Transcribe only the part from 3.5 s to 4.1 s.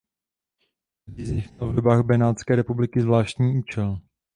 účel.